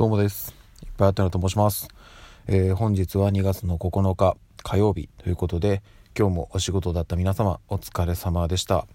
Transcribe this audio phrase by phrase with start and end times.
[0.00, 0.54] どうもです。
[0.82, 1.86] いっぱいあったなと申します。
[2.46, 5.82] えー、本日は2月の9日火曜日ということで、
[6.18, 8.86] 今日もお仕事だった皆様お疲れ様でした。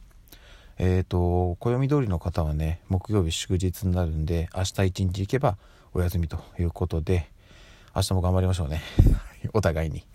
[0.80, 5.60] えっ、ー、と、暦通りの方はね、木曜日祝日になるんで、明日一日行けば
[5.94, 7.30] お休みということで、
[7.96, 8.82] 明日も頑張りましょうね。
[9.54, 10.08] お互いに。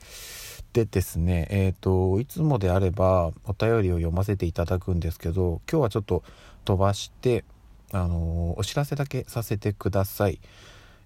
[0.72, 6.25] でですね、えっ、ー、と、いつもであればお便りを読ませていただくんですけど、今日はちょっと
[6.64, 7.45] 飛ばして、
[7.93, 10.41] あのお知らせだけさせてください。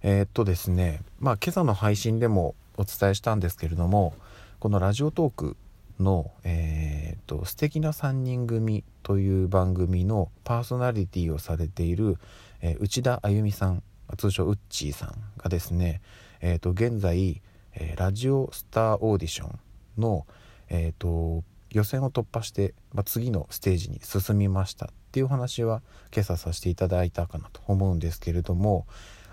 [0.06, 4.12] えー、っとですね、まあ今朝の配信でもお伝えしたんですけれども、
[4.60, 5.56] このラジオトーク
[5.98, 12.18] の、えー、っと素敵な3人組という番組のパーソナリティをされている、
[12.60, 13.82] えー、内田あゆみさん、
[14.18, 16.02] 通称ウッチーさんがですね、
[16.42, 17.40] えっと現在、
[17.74, 19.58] えラジオスターオーディション
[19.96, 20.26] の、
[20.68, 25.80] えっと予選を突破して、まあ、次のステージに進みましたっていう話は
[26.12, 28.86] 今朝させていただいたかなと思うんですけれども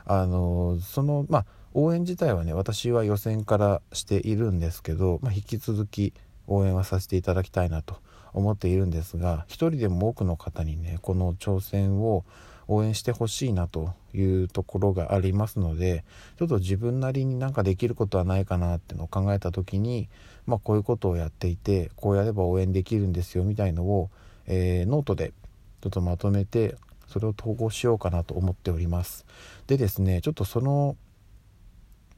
[0.06, 6.14] あのそのまあ応援自体はね私は予選からしているんですけど、まあ、引き続き
[6.48, 7.96] 応援はさせていただきたいなと
[8.34, 12.26] 思っているんですが一人でも多くの方にねこの挑戦を
[12.68, 16.06] 応援してほしいなというところがありますので
[16.38, 20.10] ちょっと自分なりになんかできることはないかなっていうのを考えた時に、
[20.46, 24.10] まあ、こういうことをやっていてこうやれば応援できるんですよみたいのを、
[24.48, 25.34] えー、ノートで
[25.82, 26.76] ちょっとまとめて
[27.12, 29.26] それを投稿しようかなと思っております。
[29.68, 30.96] でですねちょっとその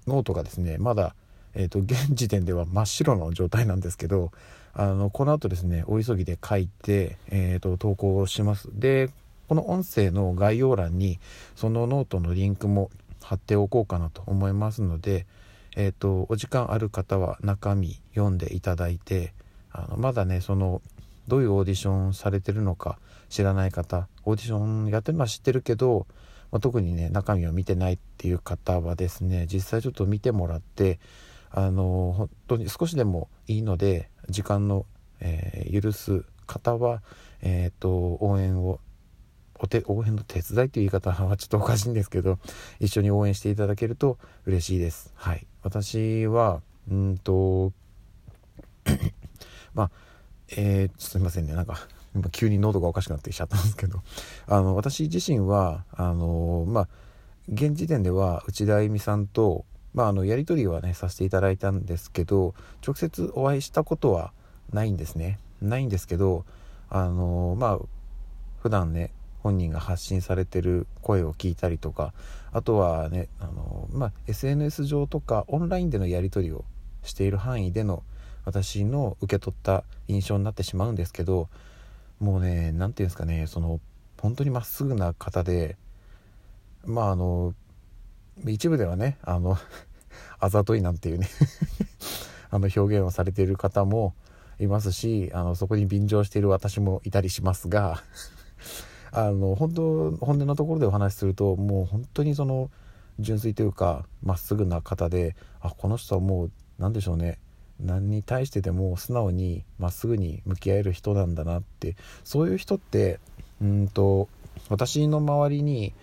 [0.08, 1.16] ノートがですねまだ
[1.56, 4.32] えーと、現時点では真っ白の状態なんですけど
[4.74, 8.70] あのこの後ですねお急ぎで書いて、えーと、投稿します。
[8.74, 9.10] で
[9.48, 11.20] この音声の概要欄に
[11.56, 12.90] そのノートのリンクも
[13.22, 15.28] 貼っておこうかなと思いますので、
[15.76, 19.34] えーとお時間ある方は中身読んでいただいて
[19.72, 20.82] あのまだねその
[21.28, 22.98] どういうオーディションされてるのか
[23.30, 26.08] 知らない方オーディションやってるのは知ってるけど、
[26.52, 31.00] まあ、特にね中身を見てないっていう方はですね実際ちょっと見てもらって
[31.52, 34.86] あの本当に少しでもいいので時間の、
[35.20, 37.02] えー、許す方は、
[37.42, 38.80] えーと、応援を
[39.60, 42.40] お手応援の手伝いという言い方はちょっとおかしいんですけど
[42.80, 45.14] 一緒に応援していただけると嬉しいです。
[45.16, 47.72] はい、私はうんと
[49.74, 49.92] まあ
[50.50, 54.02] えー、すみませんねなんか今急に喉がおかしくなってきちゃったんですけど。
[54.48, 56.88] あの私自身はあのまあ
[57.50, 62.54] 現時点では内田あゆみさんと、まあ、あのやり取りはねさせていただいたんですけど
[62.86, 64.32] 直接お会いしたことは
[64.72, 65.40] ないんですね。
[65.62, 66.46] ないんですけど
[66.90, 67.80] あのまあ
[68.62, 69.12] 普段ね
[69.44, 72.14] 本人が発信されてる声を聞いたりとか
[72.54, 76.64] あとはねあの、まあ、SNS 上とかオンラインでのやり取りを
[77.04, 78.04] している範囲での
[78.46, 81.50] 私の受け取った印象になってしまうんですけど
[82.20, 83.80] もうね何て言うんですかねその
[84.22, 85.78] 本当にまっすぐな方で
[86.86, 87.54] まああの
[88.48, 89.58] 一部ではねあの
[90.40, 91.28] あざといなんていうね
[92.50, 94.14] あの表現をされている方も
[94.60, 98.04] いますしあのそこに便乗している私もいたりしますが
[99.12, 102.70] あの本当本音のところでお話しするともう本当にその
[103.20, 107.40] 純粋というかまっすぐな方であこの人はもう何でしょうね
[107.80, 111.96] 何に対してでも素直にまっすぐに向き合える人なんだなって。
[112.24, 113.20] そういう人って
[113.62, 114.28] うんと
[114.70, 115.94] 私の周りに、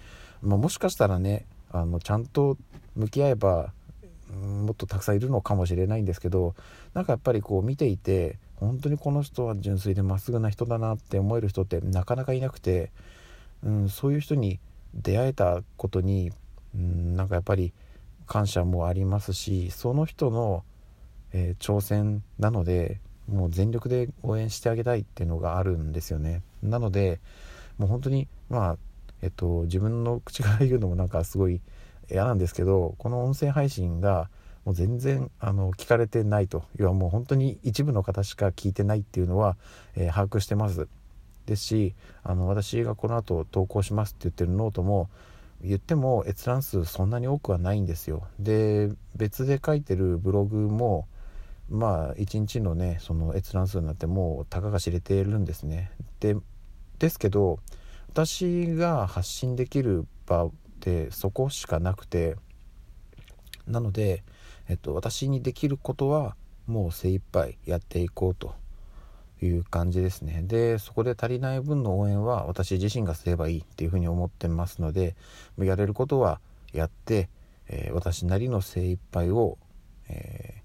[0.43, 2.57] まあ、もしかしたらねあのちゃんと
[2.97, 3.73] 向き合えば
[4.33, 6.55] もっとたくさんいるのかもしれないんですけど
[6.95, 12.91] なんかやっぱりこう見ていて本当にこの人は純粋でまっすぐな人だなって思える人ってなかなかいなくて、
[13.65, 14.61] うん、そういう人に
[14.95, 16.31] 出会えたことに、
[16.75, 17.73] うん、なんかやっぱり
[18.27, 20.63] 感謝もありますしその人の
[21.33, 26.43] えー、挑戦なのでもう全力で応援してあげたいっていうのがあるんですよね。
[26.63, 27.21] なので
[27.79, 28.77] もう本当にまあ
[29.23, 31.61] えっと自分の口から言うのもなんかすごい
[32.11, 34.29] 嫌なんですけどこの音声配信が
[34.65, 36.65] もう全然あの聞かれてないと。
[36.77, 39.57] 要はもう本当に一部の方しか聞いてないっていうのは、
[39.97, 40.89] えー、把握してます。
[41.47, 45.09] ですしあの私がこの後投稿しますって言ってるノートも
[45.63, 48.23] 言っても閲覧数そんなに多くはないんですよ。
[48.39, 51.07] で別で書いてるブログも
[51.71, 55.93] まあ1日のねその閲覧数になってもうたかが知れているんですね。
[56.19, 56.37] で
[56.99, 57.61] ですけど
[58.09, 60.51] 私が発信できる場っ
[60.81, 62.37] てそこしかなくて
[63.67, 64.25] なので、
[64.69, 66.35] えっと、私にできることは
[66.67, 68.55] もう精一杯やっていこうと
[69.41, 70.43] いう感じですね。
[70.45, 75.15] でそこで足りない分の応援は私自身がすればいいっていうふうに思ってますので
[75.57, 76.41] やれることは
[76.73, 77.29] やって、
[77.69, 79.57] えー、私なりの精一杯を、
[80.09, 80.60] えー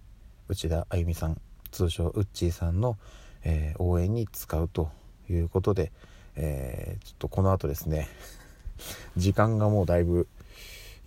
[0.47, 2.97] 内田あゆみさん通称ウッチーさんの、
[3.43, 4.91] えー、応援に使うと
[5.29, 5.91] いうことで、
[6.35, 8.07] えー、ちょっとこの後ですね
[9.17, 10.27] 時間がもうだいぶ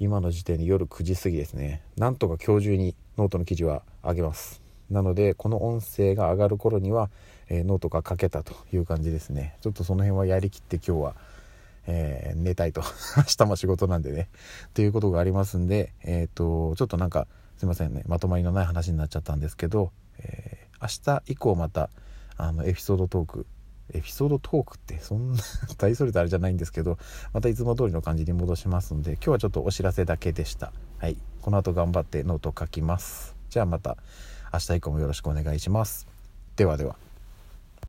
[0.01, 1.83] 今の時点で夜9時過ぎですね。
[1.97, 4.63] なんとか今日中にノートの記事は上げます。
[4.91, 7.11] なのでこの音声が上がる頃には、
[7.49, 9.57] えー、ノートが書けたという感じですね。
[9.61, 11.17] ちょっとその辺はやりきって今日は、
[11.87, 12.83] えー、寝たいと。
[13.17, 14.29] 明日も仕事なんでね。
[14.75, 17.27] ということがありますんでえっ、とちょっとなんか
[17.57, 18.03] すいませんね。
[18.07, 21.91] まとまりのない話になっちゃったんですけど、えー、明日以降また
[22.37, 23.47] あのエピソードトーク
[23.93, 25.39] エピソードトークってそんな
[25.79, 26.99] 大それたあれじゃないんですけど
[27.33, 30.73] またいつも通りの感じに戻しますので今日はちょっとお知らせだけでした。
[30.99, 31.17] はい。
[31.41, 33.35] この後頑張ってノート書きます。
[33.49, 33.97] じゃあまた
[34.53, 36.07] 明日以降もよろしくお願いします。
[36.57, 37.08] ではでは。